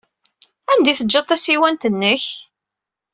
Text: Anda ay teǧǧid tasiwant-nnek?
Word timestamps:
Anda 0.71 0.89
ay 0.89 0.95
teǧǧid 0.97 1.25
tasiwant-nnek? 1.27 2.23